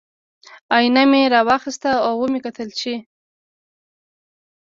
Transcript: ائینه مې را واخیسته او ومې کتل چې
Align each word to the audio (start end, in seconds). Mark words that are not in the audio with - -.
ائینه 0.75 1.03
مې 1.09 1.21
را 1.33 1.41
واخیسته 1.49 1.91
او 2.05 2.13
ومې 2.21 2.39
کتل 2.45 2.69
چې 2.79 2.93